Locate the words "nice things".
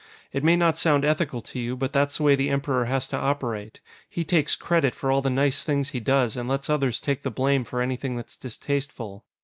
5.29-5.89